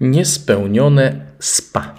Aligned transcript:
Niespełnione 0.00 1.26
spa. 1.38 1.94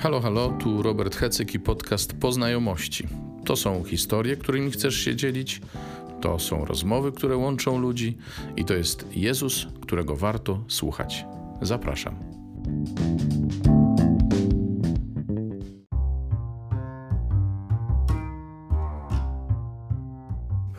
Halo, 0.00 0.20
halo, 0.20 0.48
tu 0.48 0.82
Robert 0.82 1.16
Hecyk 1.16 1.54
i 1.54 1.60
podcast 1.60 2.12
Poznajomości. 2.20 3.08
To 3.44 3.56
są 3.56 3.84
historie, 3.84 4.36
którymi 4.36 4.70
chcesz 4.70 4.94
się 4.94 5.16
dzielić, 5.16 5.60
to 6.20 6.38
są 6.38 6.64
rozmowy, 6.64 7.12
które 7.12 7.36
łączą 7.36 7.78
ludzi 7.78 8.16
i 8.56 8.64
to 8.64 8.74
jest 8.74 9.16
Jezus, 9.16 9.66
którego 9.80 10.16
warto 10.16 10.64
słuchać. 10.68 11.24
Zapraszam. 11.62 12.14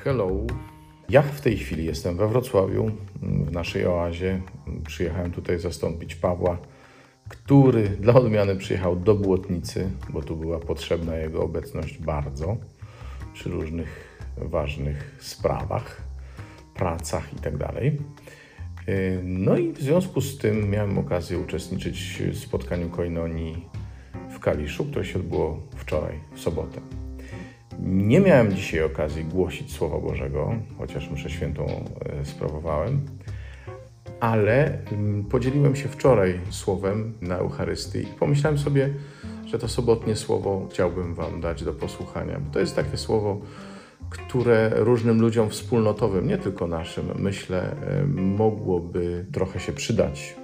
Hello. 0.04 0.46
Ja 1.12 1.22
w 1.22 1.42
tej 1.42 1.58
chwili 1.58 1.86
jestem 1.86 2.18
we 2.18 2.28
Wrocławiu, 2.28 2.92
w 3.22 3.52
naszej 3.52 3.86
oazie. 3.86 4.42
Przyjechałem 4.88 5.32
tutaj 5.32 5.60
zastąpić 5.60 6.16
Pawła, 6.16 6.58
który 7.30 7.90
dla 7.90 8.14
odmiany 8.14 8.56
przyjechał 8.56 8.96
do 8.96 9.16
Błotnicy, 9.16 9.90
bo 10.10 10.22
tu 10.22 10.36
była 10.36 10.60
potrzebna 10.60 11.16
jego 11.16 11.44
obecność 11.44 11.98
bardzo 11.98 12.58
przy 13.34 13.50
różnych 13.50 14.20
ważnych 14.38 15.16
sprawach, 15.20 16.02
pracach 16.76 17.34
itd. 17.34 17.72
No 19.24 19.58
i 19.58 19.72
w 19.72 19.82
związku 19.82 20.22
z 20.22 20.38
tym 20.38 20.70
miałem 20.70 20.98
okazję 20.98 21.40
uczestniczyć 21.40 22.24
w 22.32 22.38
spotkaniu 22.38 22.90
Koinonii 22.90 23.66
w 24.30 24.40
Kaliszu, 24.40 24.86
które 24.86 25.06
się 25.06 25.20
odbyło 25.20 25.60
wczoraj, 25.76 26.20
w 26.34 26.40
sobotę. 26.40 27.01
Nie 27.80 28.20
miałem 28.20 28.52
dzisiaj 28.52 28.84
okazji 28.84 29.26
głosić 29.26 29.74
Słowa 29.74 30.00
Bożego, 30.00 30.56
chociaż 30.78 31.10
mszę 31.10 31.30
świętą 31.30 31.66
e, 31.66 32.26
sprawowałem, 32.26 33.02
ale 34.20 34.86
mm, 34.92 35.24
podzieliłem 35.24 35.76
się 35.76 35.90
wczoraj 35.90 36.40
słowem 36.50 37.14
na 37.22 37.38
Eucharystii 37.38 38.00
i 38.00 38.06
pomyślałem 38.20 38.60
sobie, 38.60 38.94
że 39.46 39.60
to 39.60 39.68
sobotnie 39.68 40.16
słowo 40.16 40.68
chciałbym 40.72 41.14
Wam 41.14 41.42
dać 41.42 41.64
do 41.64 41.74
posłuchania, 41.74 42.40
bo 42.40 42.54
to 42.54 42.60
jest 42.60 42.76
takie 42.76 42.98
słowo, 42.98 43.42
które 44.10 44.72
różnym 44.76 45.22
ludziom 45.22 45.50
wspólnotowym, 45.50 46.28
nie 46.28 46.38
tylko 46.38 46.68
naszym, 46.68 47.06
myślę, 47.16 47.76
e, 47.88 48.06
mogłoby 48.16 49.26
trochę 49.32 49.60
się 49.60 49.74
przydać 49.74 50.41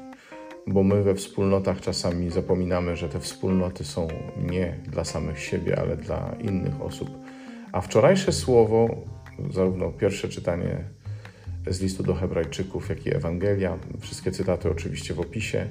bo 0.68 0.84
my 0.84 1.04
we 1.04 1.16
wspólnotach 1.16 1.82
czasami 1.82 2.30
zapominamy, 2.30 2.96
że 2.96 3.10
te 3.10 3.20
wspólnoty 3.20 3.84
są 3.84 4.08
nie 4.52 4.76
dla 4.88 5.04
samych 5.04 5.40
siebie, 5.40 5.80
ale 5.80 5.98
dla 5.98 6.36
innych 6.42 6.82
osób. 6.82 7.10
A 7.72 7.82
wczorajsze 7.82 8.32
słowo, 8.32 8.90
zarówno 9.54 9.92
pierwsze 9.92 10.30
czytanie 10.30 10.84
z 11.68 11.82
listu 11.82 12.04
do 12.04 12.16
Hebrajczyków, 12.16 12.90
jak 12.90 13.06
i 13.06 13.16
Ewangelia, 13.16 13.78
wszystkie 14.00 14.32
cytaty 14.32 14.72
oczywiście 14.72 15.14
w 15.14 15.20
opisie, 15.20 15.68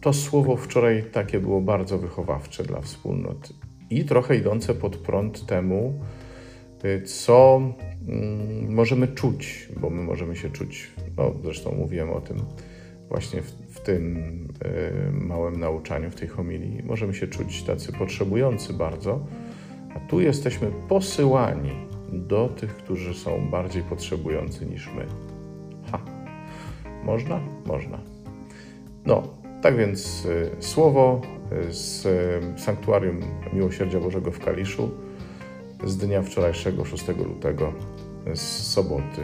to 0.00 0.12
słowo 0.12 0.56
wczoraj 0.56 1.04
takie 1.12 1.40
było 1.40 1.60
bardzo 1.60 1.98
wychowawcze 1.98 2.62
dla 2.62 2.80
wspólnot 2.80 3.52
i 3.90 4.04
trochę 4.04 4.36
idące 4.36 4.74
pod 4.74 4.96
prąd 4.96 5.46
temu, 5.46 6.00
co 7.04 7.62
mm, 8.08 8.74
możemy 8.74 9.08
czuć, 9.08 9.68
bo 9.80 9.90
my 9.90 10.02
możemy 10.02 10.36
się 10.36 10.50
czuć, 10.50 10.90
no 11.16 11.34
zresztą 11.42 11.74
mówiłem 11.74 12.10
o 12.10 12.20
tym, 12.20 12.36
właśnie 13.10 13.42
w, 13.42 13.50
w 13.50 13.80
tym 13.80 14.16
y, 15.08 15.12
małym 15.12 15.60
nauczaniu, 15.60 16.10
w 16.10 16.14
tej 16.14 16.28
homilii, 16.28 16.82
możemy 16.84 17.14
się 17.14 17.28
czuć 17.28 17.62
tacy 17.62 17.92
potrzebujący 17.92 18.72
bardzo, 18.72 19.26
a 19.96 20.00
tu 20.00 20.20
jesteśmy 20.20 20.70
posyłani 20.88 21.72
do 22.12 22.48
tych, 22.48 22.76
którzy 22.76 23.14
są 23.14 23.50
bardziej 23.50 23.82
potrzebujący 23.82 24.66
niż 24.66 24.90
my. 24.96 25.06
Ha, 25.92 26.00
można? 27.04 27.40
Można. 27.66 27.98
No, 29.06 29.22
tak 29.62 29.76
więc 29.76 30.24
y, 30.26 30.50
słowo 30.58 31.20
z 31.70 32.06
y, 32.06 32.60
Sanktuarium 32.60 33.20
Miłosierdzia 33.52 34.00
Bożego 34.00 34.30
w 34.30 34.38
Kaliszu 34.38 34.90
z 35.84 35.96
dnia 35.96 36.22
wczorajszego, 36.22 36.84
6 36.84 37.08
lutego, 37.08 37.72
z 38.34 38.40
soboty 38.72 39.22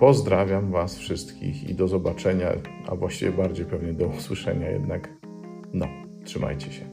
Pozdrawiam 0.00 0.70
Was 0.70 0.98
wszystkich 0.98 1.68
i 1.70 1.74
do 1.74 1.88
zobaczenia, 1.88 2.52
a 2.86 2.94
właściwie 2.94 3.32
bardziej 3.32 3.66
pewnie 3.66 3.92
do 3.92 4.06
usłyszenia 4.06 4.70
jednak. 4.70 5.08
No, 5.72 5.86
trzymajcie 6.24 6.72
się. 6.72 6.84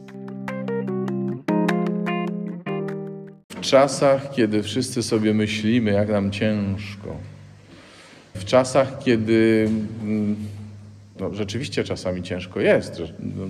W 3.50 3.62
czasach, 3.62 4.32
kiedy 4.32 4.64
wszyscy 4.64 5.04
sobie 5.04 5.34
myślimy, 5.34 5.92
jak 5.92 6.10
nam 6.10 6.32
ciężko, 6.32 7.16
w 8.36 8.46
czasach, 8.46 9.00
kiedy 9.00 9.70
mm, 10.04 10.36
no, 11.20 11.34
rzeczywiście 11.34 11.84
czasami 11.84 12.24
ciężko 12.24 12.60
jest, 12.60 13.02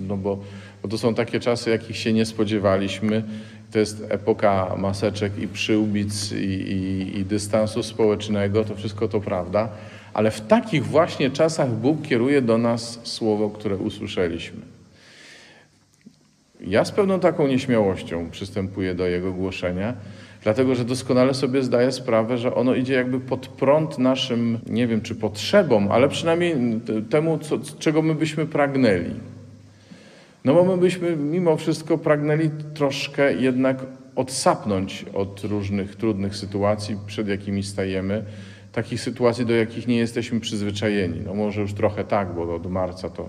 no, 0.08 0.16
bo, 0.16 0.38
bo 0.82 0.88
to 0.88 0.98
są 0.98 1.14
takie 1.14 1.40
czasy, 1.40 1.70
jakich 1.70 1.96
się 1.96 2.12
nie 2.12 2.26
spodziewaliśmy, 2.26 3.22
to 3.72 3.78
jest 3.78 4.04
epoka 4.08 4.74
maseczek 4.78 5.38
i 5.38 5.48
przyłbic 5.48 6.32
i, 6.32 6.36
i, 6.36 7.18
i, 7.18 7.24
dystansu 7.24 7.82
społecznego, 7.82 8.64
to 8.64 8.74
wszystko 8.74 9.08
to 9.08 9.20
prawda, 9.20 9.68
ale 10.14 10.30
w 10.30 10.40
takich 10.40 10.86
właśnie 10.86 11.30
czasach 11.30 11.70
Bóg 11.70 12.02
kieruje 12.02 12.42
do 12.42 12.58
nas 12.58 13.00
słowo, 13.02 13.50
które 13.50 13.76
usłyszeliśmy. 13.76 14.60
Ja 16.60 16.84
z 16.84 16.92
pewną 16.92 17.20
taką 17.20 17.46
nieśmiałością 17.46 18.30
przystępuję 18.30 18.94
do 18.94 19.06
jego 19.06 19.32
głoszenia, 19.32 19.94
dlatego 20.42 20.74
że 20.74 20.84
doskonale 20.84 21.34
sobie 21.34 21.62
zdaję 21.62 21.92
sprawę, 21.92 22.38
że 22.38 22.54
ono 22.54 22.74
idzie 22.74 22.94
jakby 22.94 23.20
pod 23.20 23.48
prąd 23.48 23.98
naszym, 23.98 24.58
nie 24.66 24.86
wiem 24.86 25.00
czy 25.00 25.14
potrzebom, 25.14 25.92
ale 25.92 26.08
przynajmniej 26.08 26.56
temu, 27.10 27.38
co, 27.38 27.58
czego 27.78 28.02
my 28.02 28.14
byśmy 28.14 28.46
pragnęli. 28.46 29.14
No 30.44 30.54
bo 30.54 30.64
my 30.64 30.76
byśmy 30.76 31.16
mimo 31.16 31.56
wszystko 31.56 31.98
pragnęli 31.98 32.50
troszkę 32.74 33.34
jednak 33.34 33.76
odsapnąć 34.16 35.04
od 35.14 35.44
różnych 35.44 35.96
trudnych 35.96 36.36
sytuacji, 36.36 36.96
przed 37.06 37.28
jakimi 37.28 37.62
stajemy, 37.62 38.24
takich 38.72 39.00
sytuacji, 39.00 39.46
do 39.46 39.54
jakich 39.54 39.86
nie 39.88 39.96
jesteśmy 39.96 40.40
przyzwyczajeni. 40.40 41.20
No 41.26 41.34
może 41.34 41.60
już 41.60 41.72
trochę 41.72 42.04
tak, 42.04 42.34
bo 42.34 42.54
od 42.54 42.70
marca 42.70 43.10
to, 43.10 43.28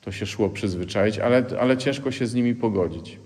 to 0.00 0.12
się 0.12 0.26
szło 0.26 0.48
przyzwyczaić, 0.48 1.18
ale, 1.18 1.44
ale 1.60 1.76
ciężko 1.76 2.10
się 2.10 2.26
z 2.26 2.34
nimi 2.34 2.54
pogodzić. 2.54 3.18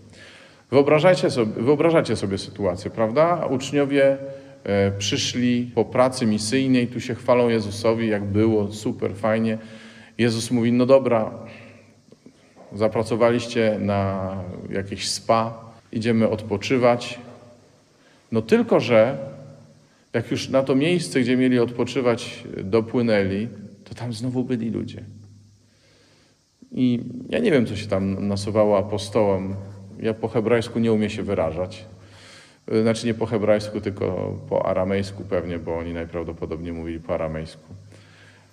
Wyobrażacie 0.71 1.31
sobie, 1.31 1.53
wyobrażacie 1.62 2.17
sobie 2.17 2.39
sytuację, 2.39 2.91
prawda? 2.91 3.47
Uczniowie 3.51 4.17
e, 4.65 4.91
przyszli 4.91 5.71
po 5.75 5.85
pracy 5.85 6.27
misyjnej, 6.27 6.87
tu 6.87 7.01
się 7.01 7.15
chwalą 7.15 7.49
Jezusowi, 7.49 8.09
jak 8.09 8.25
było, 8.25 8.73
super, 8.73 9.15
fajnie. 9.15 9.59
Jezus 10.19 10.51
mówi, 10.51 10.73
no 10.73 10.87
dobra, 10.87 11.31
zapracowaliście 12.75 13.79
na 13.81 14.31
jakieś 14.71 15.11
spa, 15.11 15.65
idziemy 15.93 16.29
odpoczywać. 16.29 17.19
No 18.33 18.43
tylko, 18.43 18.81
że 18.81 19.19
jak 20.12 20.31
już 20.31 20.49
na 20.49 20.62
to 20.62 20.75
miejsce, 20.75 21.21
gdzie 21.21 21.37
mieli 21.37 21.59
odpoczywać, 21.59 22.45
dopłynęli, 22.65 23.49
to 23.85 23.95
tam 23.95 24.12
znowu 24.12 24.45
byli 24.45 24.71
ludzie. 24.71 25.05
I 26.73 27.01
ja 27.29 27.39
nie 27.39 27.51
wiem, 27.51 27.67
co 27.67 27.77
się 27.77 27.87
tam 27.87 28.29
nasuwało 28.29 28.79
apostołom. 28.79 29.55
Ja 30.01 30.15
po 30.15 30.29
hebrajsku 30.29 30.79
nie 30.79 30.93
umiem 30.93 31.11
się 31.11 31.23
wyrażać. 31.23 31.85
Znaczy 32.83 33.06
nie 33.06 33.15
po 33.15 33.27
hebrajsku, 33.27 33.81
tylko 33.81 34.39
po 34.49 34.67
aramejsku 34.67 35.25
pewnie, 35.25 35.59
bo 35.59 35.79
oni 35.79 35.93
najprawdopodobniej 35.93 36.73
mówili 36.73 37.01
po 37.01 37.15
aramejsku. 37.15 37.75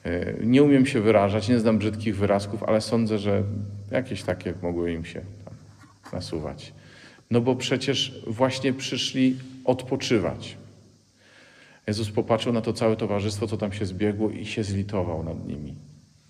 E, 0.03 0.33
nie 0.43 0.63
umiem 0.63 0.85
się 0.85 1.01
wyrażać, 1.01 1.49
nie 1.49 1.59
znam 1.59 1.77
brzydkich 1.77 2.17
wyrazków, 2.17 2.63
ale 2.63 2.81
sądzę, 2.81 3.19
że 3.19 3.43
jakieś 3.91 4.23
takie 4.23 4.53
mogły 4.61 4.93
im 4.93 5.05
się 5.05 5.21
nasuwać. 6.13 6.73
No 7.31 7.41
bo 7.41 7.55
przecież 7.55 8.21
właśnie 8.27 8.73
przyszli 8.73 9.37
odpoczywać. 9.65 10.57
Jezus 11.87 12.11
popatrzył 12.11 12.53
na 12.53 12.61
to 12.61 12.73
całe 12.73 12.95
towarzystwo, 12.95 13.47
co 13.47 13.57
tam 13.57 13.73
się 13.73 13.85
zbiegło 13.85 14.29
i 14.29 14.45
się 14.45 14.63
zlitował 14.63 15.23
nad 15.23 15.47
nimi 15.47 15.75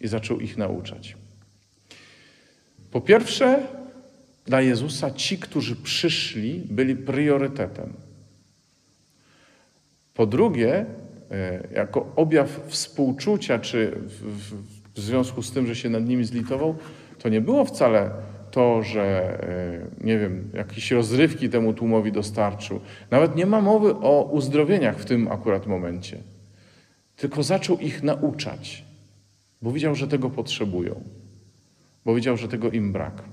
i 0.02 0.08
zaczął 0.08 0.40
ich 0.40 0.58
nauczać. 0.58 1.16
Po 2.92 3.02
pierwsze, 3.02 3.68
dla 4.46 4.62
Jezusa 4.62 5.12
ci, 5.12 5.38
którzy 5.38 5.76
przyszli, 5.76 6.62
byli 6.70 6.96
priorytetem. 6.96 7.94
Po 10.14 10.26
drugie, 10.26 10.86
jako 11.76 12.12
objaw 12.16 12.62
współczucia, 12.68 13.60
czy 13.60 13.92
w, 13.96 14.12
w, 14.12 14.56
w, 14.96 15.00
związku 15.00 15.42
z 15.42 15.52
tym, 15.52 15.68
że 15.68 15.76
się 15.76 15.90
nad 15.90 16.06
nimi 16.06 16.26
zlitował, 16.26 16.76
to 17.20 17.30
nie 17.30 17.42
było 17.42 17.66
wcale 17.66 18.12
to, 18.52 18.84
że 18.84 19.04
e, 20.02 20.06
nie 20.06 20.20
wiem, 20.20 20.50
jakieś 20.54 20.92
rozrywki 20.92 21.50
temu 21.50 21.74
tłumowi 21.74 22.12
dostarczył. 22.12 22.80
Nawet 23.12 23.36
nie 23.36 23.46
ma 23.46 23.62
mowy 23.62 23.96
o 23.96 24.30
uzdrowieniach 24.32 25.00
w 25.00 25.06
tym 25.06 25.28
akurat 25.28 25.68
momencie. 25.68 26.18
Tylko 27.16 27.44
zaczął 27.44 27.78
ich 27.78 28.04
nauczać, 28.04 28.86
bo 29.62 29.72
widział, 29.72 29.96
że 29.96 30.08
tego 30.08 30.30
potrzebują, 30.30 31.04
bo 32.06 32.16
widział, 32.16 32.38
że 32.38 32.48
tego 32.48 32.72
im 32.72 32.92
brak. 32.92 33.24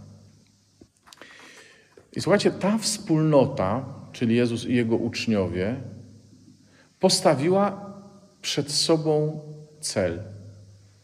I 2.17 2.21
słuchajcie, 2.21 2.51
ta 2.51 2.79
wspólnota, 2.79 3.85
czyli 4.13 4.37
Jezus 4.37 4.67
i 4.67 4.75
jego 4.75 4.97
uczniowie, 4.97 5.77
postawiła 7.01 7.88
przed 8.43 8.73
sobą 8.73 9.41
cel 9.81 10.23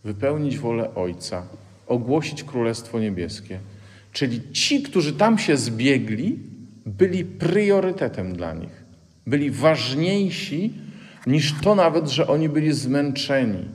wypełnić 0.05 0.59
wolę 0.59 0.95
Ojca, 0.95 1.47
ogłosić 1.87 2.45
Królestwo 2.45 3.01
Niebieskie. 3.01 3.59
Czyli 4.13 4.53
ci, 4.53 4.83
którzy 4.83 5.13
tam 5.13 5.39
się 5.39 5.57
zbiegli, 5.57 6.39
byli 6.87 7.25
priorytetem 7.25 8.37
dla 8.37 8.53
nich. 8.53 8.85
Byli 9.27 9.51
ważniejsi 9.51 10.75
niż 11.27 11.55
to 11.63 11.75
nawet, 11.75 12.09
że 12.09 12.27
oni 12.27 12.49
byli 12.49 12.73
zmęczeni 12.73 13.69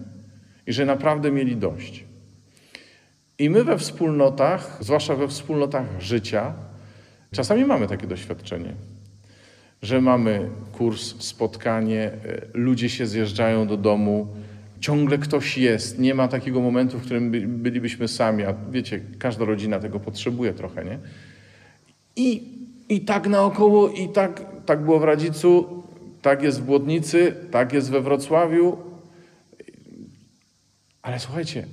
i 0.67 0.73
że 0.73 0.85
naprawdę 0.85 1.31
mieli 1.31 1.55
dość. 1.57 2.03
I 3.39 3.49
my 3.49 3.63
we 3.63 3.77
wspólnotach, 3.77 4.77
zwłaszcza 4.79 5.15
we 5.15 5.27
wspólnotach 5.27 5.85
życia, 5.99 6.53
czasami 7.31 7.65
mamy 7.65 7.87
takie 7.87 8.07
doświadczenie, 8.07 8.73
że 9.81 10.01
mamy 10.01 10.49
kurs, 10.71 11.15
spotkanie, 11.19 12.01
e, 12.03 12.41
ludzie 12.53 12.89
się 12.89 13.07
zjeżdżają 13.07 13.67
do 13.67 13.77
domu, 13.77 14.27
ciągle 14.79 15.17
ktoś 15.17 15.57
jest. 15.57 15.99
Nie 15.99 16.15
ma 16.15 16.27
takiego 16.27 16.61
momentu, 16.61 16.97
w 16.97 17.01
którym 17.01 17.31
bylibyśmy 17.61 18.07
sami, 18.07 18.43
a 18.43 18.55
wiecie, 18.71 19.01
każda 19.19 19.45
rodzina 19.45 19.79
tego 19.79 19.99
potrzebuje 19.99 20.53
trochę, 20.53 20.85
nie? 20.85 20.99
I, 22.15 22.43
i 22.89 23.01
tak 23.01 23.27
naokoło, 23.27 23.89
i 23.89 24.09
tak, 24.09 24.45
tak 24.65 24.83
było 24.83 24.99
w 24.99 25.03
Radzicu, 25.03 25.83
tak 26.21 26.43
jest 26.43 26.61
w 26.61 26.65
Błodnicy, 26.65 27.33
tak 27.51 27.73
jest 27.73 27.91
we 27.91 28.01
Wrocławiu. 28.01 28.77
Ale 31.01 31.19
słuchajcie, 31.19 31.65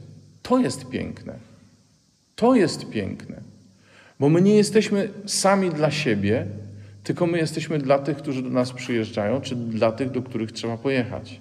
to 0.42 0.58
jest 0.58 0.88
piękne. 0.88 1.38
To 2.36 2.54
jest 2.54 2.90
piękne. 2.90 3.40
Bo 4.20 4.28
my 4.28 4.42
nie 4.42 4.54
jesteśmy 4.54 5.08
sami 5.26 5.70
dla 5.70 5.90
siebie, 5.90 6.46
tylko 7.06 7.26
my 7.26 7.38
jesteśmy 7.38 7.78
dla 7.78 7.98
tych, 7.98 8.16
którzy 8.16 8.42
do 8.42 8.50
nas 8.50 8.72
przyjeżdżają, 8.72 9.40
czy 9.40 9.56
dla 9.56 9.92
tych, 9.92 10.10
do 10.10 10.22
których 10.22 10.52
trzeba 10.52 10.76
pojechać. 10.76 11.40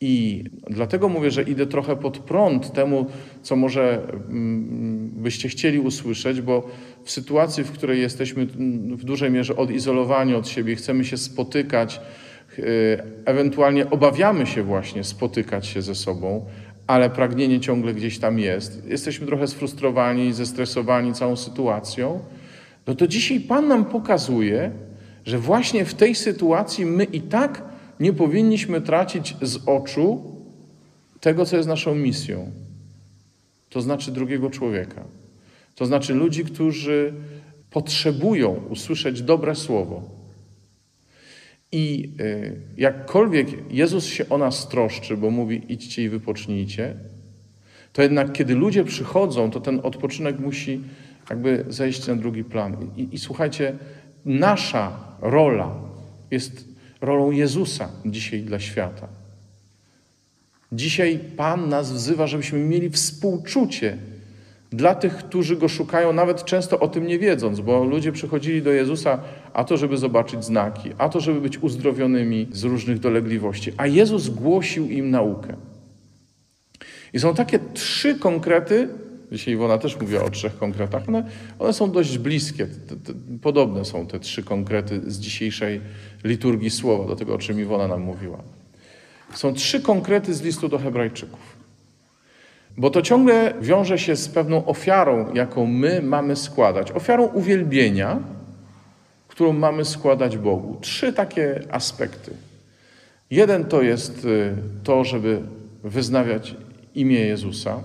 I 0.00 0.44
dlatego 0.70 1.08
mówię, 1.08 1.30
że 1.30 1.42
idę 1.42 1.66
trochę 1.66 1.96
pod 1.96 2.18
prąd 2.18 2.72
temu, 2.72 3.06
co 3.42 3.56
może 3.56 4.02
mm, 4.12 5.10
byście 5.10 5.48
chcieli 5.48 5.78
usłyszeć, 5.78 6.40
bo 6.40 6.70
w 7.04 7.10
sytuacji, 7.10 7.64
w 7.64 7.72
której 7.72 8.00
jesteśmy 8.00 8.46
w 8.96 9.04
dużej 9.04 9.30
mierze 9.30 9.56
odizolowani 9.56 10.34
od 10.34 10.48
siebie, 10.48 10.76
chcemy 10.76 11.04
się 11.04 11.16
spotykać, 11.16 12.00
e, 12.58 12.62
ewentualnie 13.24 13.90
obawiamy 13.90 14.46
się 14.46 14.62
właśnie 14.62 15.04
spotykać 15.04 15.66
się 15.66 15.82
ze 15.82 15.94
sobą, 15.94 16.44
ale 16.86 17.10
pragnienie 17.10 17.60
ciągle 17.60 17.94
gdzieś 17.94 18.18
tam 18.18 18.38
jest. 18.38 18.86
Jesteśmy 18.86 19.26
trochę 19.26 19.46
sfrustrowani, 19.46 20.32
zestresowani 20.32 21.12
całą 21.12 21.36
sytuacją. 21.36 22.20
No 22.88 22.94
to 22.94 23.08
dzisiaj 23.08 23.40
Pan 23.40 23.68
nam 23.68 23.84
pokazuje, 23.84 24.70
że 25.24 25.38
właśnie 25.38 25.84
w 25.84 25.94
tej 25.94 26.14
sytuacji 26.14 26.86
my 26.86 27.04
i 27.04 27.20
tak 27.20 27.64
nie 28.00 28.12
powinniśmy 28.12 28.80
tracić 28.80 29.36
z 29.42 29.58
oczu 29.66 30.36
tego, 31.20 31.44
co 31.44 31.56
jest 31.56 31.68
naszą 31.68 31.94
misją. 31.94 32.50
To 33.70 33.80
znaczy 33.80 34.12
drugiego 34.12 34.50
człowieka. 34.50 35.04
To 35.74 35.86
znaczy 35.86 36.14
ludzi, 36.14 36.44
którzy 36.44 37.14
potrzebują 37.70 38.54
usłyszeć 38.70 39.22
dobre 39.22 39.54
słowo. 39.54 40.02
I 41.72 42.12
y, 42.20 42.60
jakkolwiek 42.76 43.48
Jezus 43.70 44.06
się 44.06 44.28
o 44.28 44.38
nas 44.38 44.68
troszczy, 44.68 45.16
bo 45.16 45.30
mówi: 45.30 45.62
idźcie 45.68 46.04
i 46.04 46.08
wypocznijcie, 46.08 46.94
to 47.92 48.02
jednak 48.02 48.32
kiedy 48.32 48.54
ludzie 48.54 48.84
przychodzą, 48.84 49.50
to 49.50 49.60
ten 49.60 49.80
odpoczynek 49.82 50.38
musi 50.38 50.80
jakby 51.30 51.64
zejść 51.68 52.06
na 52.06 52.16
drugi 52.16 52.44
plan. 52.44 52.76
I, 52.96 53.08
i 53.12 53.18
słuchajcie, 53.18 53.78
nasza 54.24 54.92
rola 55.20 55.74
jest 56.30 56.64
rolą 57.00 57.30
Jezusa 57.30 57.88
dzisiaj 58.06 58.42
dla 58.42 58.60
świata. 58.60 59.08
Dzisiaj 60.72 61.18
Pan 61.36 61.68
nas 61.68 61.92
wzywa, 61.92 62.26
żebyśmy 62.26 62.58
mieli 62.58 62.90
współczucie 62.90 63.98
dla 64.70 64.94
tych, 64.94 65.16
którzy 65.16 65.56
Go 65.56 65.68
szukają, 65.68 66.12
nawet 66.12 66.44
często 66.44 66.80
o 66.80 66.88
tym 66.88 67.06
nie 67.06 67.18
wiedząc, 67.18 67.60
bo 67.60 67.84
ludzie 67.84 68.12
przychodzili 68.12 68.62
do 68.62 68.72
Jezusa 68.72 69.20
a 69.52 69.64
to, 69.64 69.76
żeby 69.76 69.96
zobaczyć 69.96 70.44
znaki, 70.44 70.90
a 70.98 71.08
to, 71.08 71.20
żeby 71.20 71.40
być 71.40 71.58
uzdrowionymi 71.58 72.48
z 72.52 72.64
różnych 72.64 72.98
dolegliwości. 72.98 73.72
A 73.76 73.86
Jezus 73.86 74.28
głosił 74.28 74.90
im 74.90 75.10
naukę. 75.10 75.56
I 77.12 77.18
są 77.18 77.34
takie 77.34 77.58
trzy 77.74 78.14
konkrety, 78.14 78.88
dzisiaj 79.32 79.54
Iwona 79.54 79.78
też 79.78 80.00
mówiła 80.00 80.24
o 80.24 80.30
trzech 80.30 80.58
konkretach, 80.58 81.08
one, 81.08 81.24
one 81.58 81.72
są 81.72 81.90
dość 81.90 82.18
bliskie, 82.18 82.66
te, 82.66 82.96
te, 82.96 83.12
podobne 83.42 83.84
są 83.84 84.06
te 84.06 84.20
trzy 84.20 84.42
konkrety 84.42 85.00
z 85.10 85.18
dzisiejszej 85.18 85.80
liturgii 86.24 86.70
słowa, 86.70 87.08
do 87.08 87.16
tego, 87.16 87.34
o 87.34 87.38
czym 87.38 87.60
Iwona 87.60 87.88
nam 87.88 88.00
mówiła. 88.00 88.38
Są 89.34 89.54
trzy 89.54 89.80
konkrety 89.80 90.34
z 90.34 90.42
listu 90.42 90.68
do 90.68 90.78
Hebrajczyków. 90.78 91.58
Bo 92.76 92.90
to 92.90 93.02
ciągle 93.02 93.54
wiąże 93.60 93.98
się 93.98 94.16
z 94.16 94.28
pewną 94.28 94.66
ofiarą, 94.66 95.34
jaką 95.34 95.66
my 95.66 96.02
mamy 96.02 96.36
składać. 96.36 96.92
Ofiarą 96.92 97.26
uwielbienia, 97.26 98.18
którą 99.28 99.52
mamy 99.52 99.84
składać 99.84 100.38
Bogu. 100.38 100.78
Trzy 100.80 101.12
takie 101.12 101.60
aspekty. 101.70 102.30
Jeden 103.30 103.64
to 103.64 103.82
jest 103.82 104.24
y, 104.24 104.54
to, 104.84 105.04
żeby 105.04 105.42
wyznawiać 105.84 106.54
imię 106.94 107.20
Jezusa, 107.20 107.80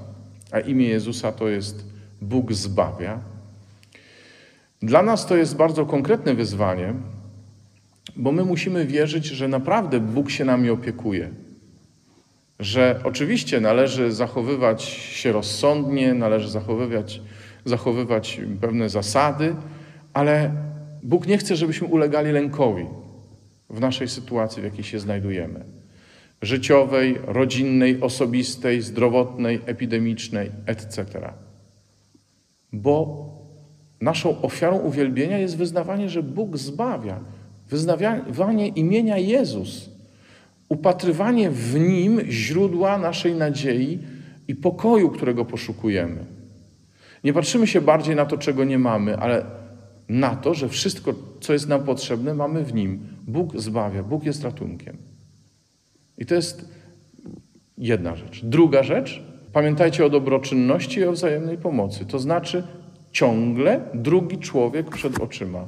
a 0.53 0.59
imię 0.59 0.87
Jezusa 0.87 1.31
to 1.31 1.49
jest 1.49 1.85
Bóg 2.21 2.53
zbawia. 2.53 3.19
Dla 4.81 5.03
nas 5.03 5.25
to 5.25 5.35
jest 5.35 5.55
bardzo 5.55 5.85
konkretne 5.85 6.33
wyzwanie, 6.33 6.93
bo 8.15 8.31
my 8.31 8.45
musimy 8.45 8.85
wierzyć, 8.85 9.25
że 9.25 9.47
naprawdę 9.47 9.99
Bóg 9.99 10.29
się 10.29 10.45
nami 10.45 10.69
opiekuje. 10.69 11.29
Że 12.59 12.99
oczywiście 13.03 13.61
należy 13.61 14.11
zachowywać 14.11 14.83
się 14.83 15.31
rozsądnie, 15.31 16.13
należy 16.13 16.49
zachowywać, 16.49 17.21
zachowywać 17.65 18.41
pewne 18.61 18.89
zasady, 18.89 19.55
ale 20.13 20.51
Bóg 21.03 21.27
nie 21.27 21.37
chce, 21.37 21.55
żebyśmy 21.55 21.87
ulegali 21.87 22.31
lękowi 22.31 22.85
w 23.69 23.79
naszej 23.79 24.07
sytuacji, 24.07 24.61
w 24.61 24.65
jakiej 24.65 24.83
się 24.83 24.99
znajdujemy. 24.99 25.82
Życiowej, 26.43 27.17
rodzinnej, 27.27 28.01
osobistej, 28.01 28.81
zdrowotnej, 28.81 29.61
epidemicznej, 29.65 30.51
etc. 30.65 31.05
Bo 32.73 33.29
naszą 34.01 34.41
ofiarą 34.41 34.77
uwielbienia 34.79 35.37
jest 35.37 35.57
wyznawanie, 35.57 36.09
że 36.09 36.23
Bóg 36.23 36.57
zbawia, 36.57 37.19
wyznawanie 37.69 38.67
imienia 38.67 39.17
Jezus, 39.17 39.89
upatrywanie 40.69 41.49
w 41.49 41.79
Nim 41.79 42.21
źródła 42.29 42.97
naszej 42.97 43.35
nadziei 43.35 43.99
i 44.47 44.55
pokoju, 44.55 45.09
którego 45.09 45.45
poszukujemy. 45.45 46.25
Nie 47.23 47.33
patrzymy 47.33 47.67
się 47.67 47.81
bardziej 47.81 48.15
na 48.15 48.25
to, 48.25 48.37
czego 48.37 48.63
nie 48.63 48.79
mamy, 48.79 49.17
ale 49.17 49.45
na 50.09 50.35
to, 50.35 50.53
że 50.53 50.69
wszystko, 50.69 51.13
co 51.39 51.53
jest 51.53 51.67
nam 51.67 51.83
potrzebne, 51.83 52.33
mamy 52.33 52.63
w 52.63 52.73
Nim. 52.73 52.99
Bóg 53.27 53.59
zbawia, 53.59 54.03
Bóg 54.03 54.23
jest 54.23 54.43
ratunkiem. 54.43 55.12
I 56.17 56.25
to 56.25 56.35
jest 56.35 56.69
jedna 57.77 58.15
rzecz. 58.15 58.45
Druga 58.45 58.83
rzecz, 58.83 59.23
pamiętajcie 59.53 60.05
o 60.05 60.09
dobroczynności 60.09 60.99
i 60.99 61.05
o 61.05 61.11
wzajemnej 61.11 61.57
pomocy. 61.57 62.05
To 62.05 62.19
znaczy 62.19 62.63
ciągle 63.11 63.81
drugi 63.93 64.37
człowiek 64.37 64.89
przed 64.89 65.19
oczyma. 65.19 65.67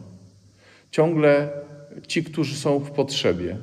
Ciągle 0.91 1.49
ci, 2.07 2.23
którzy 2.23 2.55
są 2.55 2.79
w 2.79 2.91
potrzebie. 2.91 3.57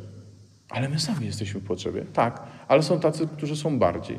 Ale 0.68 0.88
my 0.88 0.98
sami 0.98 1.26
jesteśmy 1.26 1.60
w 1.60 1.64
potrzebie. 1.64 2.04
Tak, 2.12 2.42
ale 2.68 2.82
są 2.82 3.00
tacy, 3.00 3.28
którzy 3.36 3.56
są 3.56 3.78
bardziej. 3.78 4.18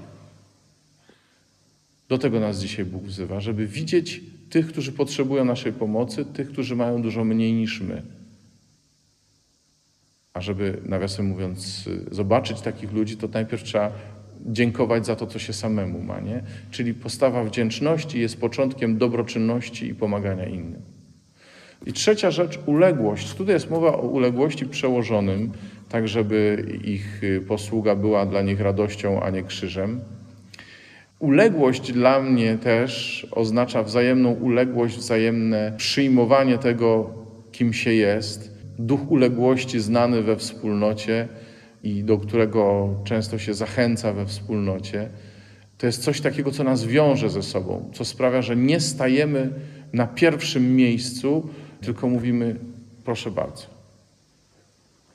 Do 2.10 2.18
tego 2.18 2.40
nas 2.40 2.60
dzisiaj 2.60 2.86
Bóg 2.86 3.04
wzywa, 3.04 3.40
żeby 3.40 3.68
widzieć 3.68 4.22
tych, 4.50 4.68
którzy 4.68 4.92
potrzebują 4.92 5.46
naszej 5.46 5.74
pomocy, 5.74 6.26
tych, 6.26 6.52
którzy 6.52 6.76
mają 6.76 7.02
dużo 7.02 7.24
mniej 7.24 7.54
niż 7.54 7.82
my. 7.82 8.02
A 10.34 10.42
żeby, 10.42 10.82
nawiasem 10.86 11.26
mówiąc, 11.26 11.90
zobaczyć 12.12 12.62
takich 12.62 12.94
ludzi, 12.94 13.18
to 13.18 13.28
najpierw 13.28 13.64
trzeba 13.64 13.92
dziękować 14.46 15.06
za 15.06 15.16
to, 15.16 15.28
co 15.28 15.40
się 15.40 15.54
samemu 15.54 16.00
ma. 16.00 16.20
Nie? 16.20 16.44
Czyli 16.72 16.94
postawa 16.94 17.44
wdzięczności 17.44 18.20
jest 18.20 18.40
początkiem 18.40 18.98
dobroczynności 18.98 19.88
i 19.88 19.96
pomagania 19.96 20.46
innym. 20.46 20.82
I 21.86 21.94
trzecia 21.94 22.32
rzecz, 22.32 22.60
uległość. 22.66 23.34
Tutaj 23.34 23.54
jest 23.54 23.70
mowa 23.70 23.94
o 23.94 24.02
uległości 24.02 24.66
przełożonym, 24.66 25.52
tak 25.90 26.08
żeby 26.08 26.66
ich 26.84 27.22
posługa 27.48 27.96
była 27.96 28.26
dla 28.26 28.42
nich 28.42 28.60
radością, 28.60 29.22
a 29.22 29.30
nie 29.30 29.44
krzyżem. 29.44 30.02
Uległość 31.20 31.92
dla 31.92 32.22
mnie 32.22 32.58
też 32.58 33.28
oznacza 33.32 33.84
wzajemną 33.84 34.32
uległość, 34.32 34.98
wzajemne 34.98 35.74
przyjmowanie 35.78 36.58
tego, 36.58 37.10
kim 37.52 37.74
się 37.74 37.94
jest. 37.94 38.53
Duch 38.80 39.12
uległości 39.12 39.80
znany 39.80 40.22
we 40.22 40.38
wspólnocie 40.38 41.28
i 41.84 42.04
do 42.04 42.18
którego 42.18 42.90
często 43.04 43.38
się 43.38 43.54
zachęca 43.54 44.14
we 44.14 44.26
wspólnocie, 44.26 45.10
to 45.78 45.86
jest 45.86 46.04
coś 46.04 46.22
takiego, 46.22 46.52
co 46.52 46.64
nas 46.64 46.86
wiąże 46.86 47.30
ze 47.30 47.44
sobą, 47.44 47.90
co 47.94 48.06
sprawia, 48.06 48.42
że 48.42 48.56
nie 48.56 48.80
stajemy 48.80 49.50
na 49.94 50.08
pierwszym 50.08 50.76
miejscu, 50.76 51.50
tylko 51.82 52.10
mówimy: 52.10 52.56
proszę 53.04 53.32
bardzo, 53.32 53.66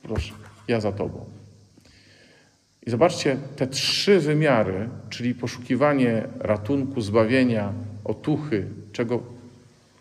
proszę, 0.03 0.33
ja 0.67 0.79
za 0.79 0.91
Tobą. 0.91 1.25
I 2.85 2.89
zobaczcie, 2.89 3.37
te 3.55 3.67
trzy 3.67 4.19
wymiary, 4.19 4.89
czyli 5.09 5.35
poszukiwanie 5.35 6.27
ratunku, 6.39 7.01
zbawienia, 7.01 7.73
otuchy, 8.03 8.67
czego 8.91 9.23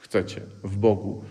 chcecie 0.00 0.40
w 0.64 0.76
Bogu. 0.76 1.22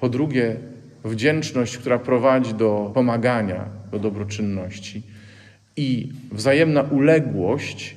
Po 0.00 0.08
drugie, 0.08 0.56
wdzięczność, 1.04 1.78
która 1.78 1.98
prowadzi 1.98 2.54
do 2.54 2.90
pomagania, 2.94 3.64
do 3.92 3.98
dobroczynności. 3.98 5.02
I 5.76 6.12
wzajemna 6.32 6.82
uległość 6.82 7.96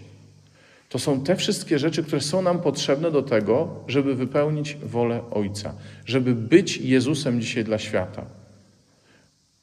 to 0.90 1.00
są 1.00 1.24
te 1.24 1.36
wszystkie 1.36 1.80
rzeczy, 1.80 2.04
które 2.04 2.22
są 2.22 2.42
nam 2.42 2.60
potrzebne 2.60 3.12
do 3.12 3.22
tego, 3.22 3.84
żeby 3.88 4.16
wypełnić 4.16 4.76
wolę 4.76 5.22
Ojca, 5.32 5.74
żeby 6.06 6.36
być 6.36 6.78
Jezusem 6.78 7.42
dzisiaj 7.42 7.64
dla 7.64 7.78
świata. 7.78 8.26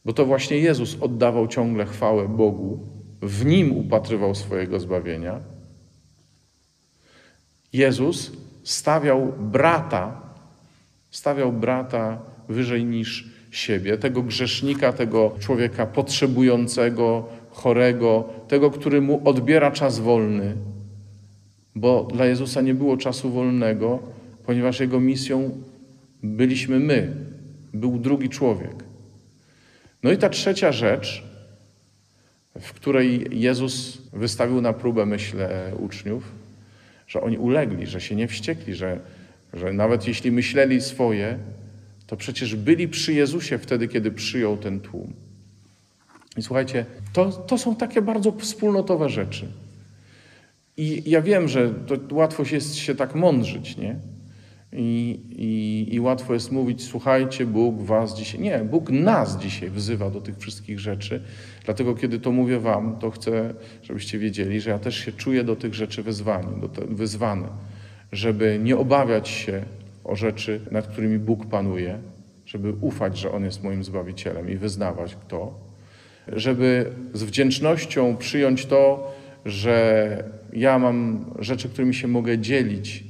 Bo 0.05 0.13
to 0.13 0.27
właśnie 0.27 0.59
Jezus 0.59 0.97
oddawał 1.01 1.49
ciągle 1.49 1.87
chwałę 1.87 2.29
Bogu, 2.29 2.81
w 3.23 3.45
nim 3.45 3.73
upatrywał 3.73 4.35
swojego 4.35 4.81
zbawienia. 4.81 5.41
Jezus 7.73 8.33
stawiał 8.65 9.33
brata, 9.39 10.21
stawiał 11.11 11.53
brata 11.53 12.19
wyżej 12.49 12.85
niż 12.85 13.25
siebie, 13.51 13.99
tego 13.99 14.23
grzesznika, 14.23 14.93
tego 14.93 15.37
człowieka 15.41 15.87
potrzebującego, 15.87 17.29
chorego, 17.51 18.29
tego, 18.49 18.71
który 18.71 19.01
mu 19.01 19.29
odbiera 19.29 19.71
czas 19.71 19.99
wolny. 19.99 20.55
Bo 21.75 22.09
dla 22.15 22.27
Jezusa 22.27 22.61
nie 22.61 22.75
było 22.75 22.97
czasu 22.97 23.31
wolnego, 23.31 23.99
ponieważ 24.47 24.81
jego 24.81 25.01
misją 25.01 25.51
byliśmy 26.23 26.81
my, 26.81 27.13
był 27.75 27.99
drugi 27.99 28.29
człowiek. 28.29 28.85
No 30.03 30.13
i 30.13 30.19
ta 30.19 30.29
trzecia 30.29 30.73
rzecz, 30.73 31.25
w 32.61 32.73
której 32.73 33.27
Jezus 33.31 33.99
wystawił 34.13 34.61
na 34.61 34.73
próbę, 34.73 35.07
myślę, 35.07 35.73
uczniów, 35.79 36.33
że 37.09 37.21
oni 37.21 37.39
ulegli, 37.39 37.87
że 37.87 38.01
się 38.01 38.17
nie 38.17 38.29
wściekli, 38.29 38.75
że, 38.75 39.01
że 39.55 39.73
nawet 39.73 40.09
jeśli 40.09 40.33
myśleli 40.33 40.81
swoje, 40.81 41.39
to 42.07 42.17
przecież 42.17 42.57
byli 42.57 42.89
przy 42.89 43.13
Jezusie 43.13 43.59
wtedy, 43.59 43.89
kiedy 43.89 44.11
przyjął 44.11 44.57
ten 44.57 44.81
tłum. 44.81 45.13
I 46.37 46.43
słuchajcie, 46.43 46.87
to, 47.13 47.33
to 47.33 47.59
są 47.59 47.77
takie 47.77 48.03
bardzo 48.03 48.33
wspólnotowe 48.33 49.09
rzeczy. 49.09 49.49
I 50.77 51.03
ja 51.07 51.23
wiem, 51.23 51.49
że 51.49 51.75
łatwo 52.11 52.43
jest 52.53 52.75
się 52.75 52.95
tak 52.95 53.15
mądrzyć, 53.15 53.77
nie? 53.77 53.97
I, 54.73 55.21
i, 55.31 55.95
I 55.95 56.01
łatwo 56.01 56.35
jest 56.35 56.53
mówić, 56.53 56.85
słuchajcie, 56.85 57.47
Bóg 57.47 57.83
was 57.83 58.17
dzisiaj. 58.17 58.41
Nie, 58.41 58.59
Bóg 58.59 58.91
nas 58.91 59.39
dzisiaj 59.39 59.71
wzywa 59.71 60.11
do 60.11 60.21
tych 60.21 60.39
wszystkich 60.39 60.81
rzeczy. 60.81 61.23
Dlatego, 61.65 61.95
kiedy 61.95 62.21
to 62.21 62.33
mówię 62.33 62.59
wam, 62.59 62.99
to 62.99 63.11
chcę, 63.11 63.55
żebyście 63.83 64.19
wiedzieli, 64.19 64.61
że 64.61 64.71
ja 64.71 64.79
też 64.79 64.97
się 65.05 65.13
czuję 65.13 65.45
do 65.45 65.57
tych 65.57 65.75
rzeczy 65.75 66.03
wezwany, 66.03 66.61
do 66.61 66.69
te, 66.69 66.87
wyzwany, 66.87 67.49
żeby 68.13 68.61
nie 68.63 68.77
obawiać 68.77 69.29
się 69.29 69.63
o 70.07 70.17
rzeczy, 70.17 70.61
nad 70.71 70.87
którymi 70.87 71.19
Bóg 71.19 71.47
panuje, 71.47 71.99
żeby 72.47 72.73
ufać, 72.81 73.19
że 73.19 73.33
On 73.33 73.45
jest 73.45 73.63
moim 73.63 73.85
Zbawicielem 73.85 74.51
i 74.51 74.57
wyznawać 74.57 75.17
to, 75.29 75.55
żeby 76.33 76.91
z 77.15 77.23
wdzięcznością 77.23 78.17
przyjąć 78.17 78.67
to, 78.67 79.15
że 79.45 80.25
ja 80.53 80.79
mam 80.79 81.25
rzeczy, 81.39 81.69
którymi 81.69 81.95
się 81.95 82.09
mogę 82.09 82.39
dzielić 82.39 83.05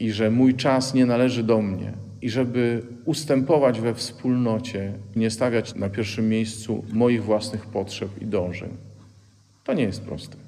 i 0.00 0.12
że 0.12 0.30
mój 0.30 0.54
czas 0.54 0.94
nie 0.94 1.06
należy 1.06 1.42
do 1.42 1.62
mnie, 1.62 1.92
i 2.22 2.30
żeby 2.30 2.82
ustępować 3.04 3.80
we 3.80 3.94
wspólnocie, 3.94 4.92
nie 5.16 5.30
stawiać 5.30 5.74
na 5.74 5.88
pierwszym 5.88 6.28
miejscu 6.28 6.84
moich 6.92 7.24
własnych 7.24 7.66
potrzeb 7.66 8.08
i 8.22 8.26
dążeń. 8.26 8.70
To 9.64 9.72
nie 9.72 9.82
jest 9.82 10.02
proste. 10.02 10.47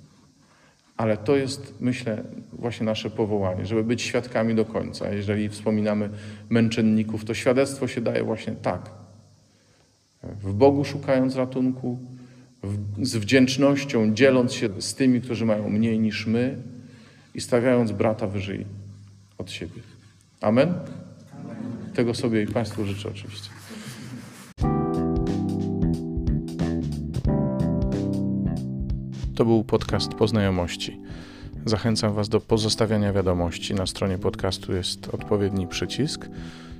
Ale 1.01 1.17
to 1.17 1.37
jest, 1.37 1.75
myślę, 1.81 2.25
właśnie 2.53 2.87
nasze 2.87 3.11
powołanie, 3.11 3.67
żeby 3.67 3.85
być 3.85 4.03
świadkami 4.03 4.55
do 4.55 4.65
końca. 4.65 5.13
Jeżeli 5.13 5.49
wspominamy 5.49 6.11
męczenników, 6.51 7.25
to 7.25 7.35
świadectwo 7.35 7.89
się 7.89 8.01
daje 8.01 8.25
właśnie 8.25 8.53
tak. 8.53 8.91
W 10.23 10.53
Bogu 10.53 10.85
szukając 10.85 11.37
ratunku, 11.37 11.99
z 13.03 13.17
wdzięcznością 13.17 14.15
dzieląc 14.15 14.53
się 14.53 14.69
z 14.79 14.95
tymi, 14.95 15.21
którzy 15.21 15.47
mają 15.47 15.71
mniej 15.71 15.99
niż 15.99 16.27
my 16.27 16.57
i 17.35 17.41
stawiając 17.41 17.93
brata 17.93 18.27
wyżej 18.27 18.67
od 19.39 19.51
siebie. 19.51 19.83
Amen? 20.41 20.69
Amen. 20.69 21.57
Tego 21.95 22.15
sobie 22.15 22.43
i 22.43 22.47
Państwu 22.47 22.85
życzę 22.85 23.09
oczywiście. 23.09 23.60
To 29.41 29.45
był 29.45 29.65
podcast 29.65 30.15
Poznajomości. 30.15 31.01
Zachęcam 31.65 32.15
Was 32.15 32.29
do 32.29 32.41
pozostawiania 32.41 33.13
wiadomości. 33.13 33.75
Na 33.75 33.87
stronie 33.87 34.19
podcastu 34.19 34.73
jest 34.73 35.15
odpowiedni 35.15 35.67
przycisk. 35.67 36.29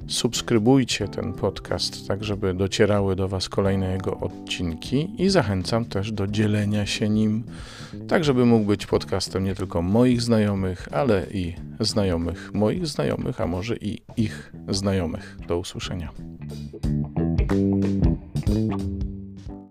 Subskrybujcie 0.07 1.09
ten 1.09 1.33
podcast, 1.33 2.09
tak 2.09 2.25
żeby 2.25 2.55
docierały 2.55 3.17
do 3.17 3.29
Was 3.29 3.49
kolejne 3.49 3.93
jego 3.93 4.21
odcinki 4.21 5.11
i 5.19 5.29
zachęcam 5.29 5.85
też 5.85 6.13
do 6.13 6.27
dzielenia 6.27 6.87
się 6.87 7.09
nim, 7.09 7.45
tak 8.09 8.25
żeby 8.25 8.47
mógł 8.47 8.67
być 8.67 8.87
podcastem 8.87 9.45
nie 9.45 9.55
tylko 9.55 9.83
moich 9.83 10.23
znajomych, 10.23 10.89
ale 10.93 11.27
i 11.31 11.55
znajomych 11.81 12.55
moich 12.55 12.87
znajomych, 12.87 13.41
a 13.41 13.47
może 13.47 13.77
i 13.77 14.03
ich 14.17 14.53
znajomych. 14.69 15.39
Do 15.49 15.59
usłyszenia. 15.59 16.13